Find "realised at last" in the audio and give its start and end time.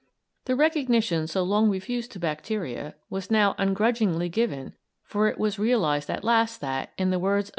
5.59-6.59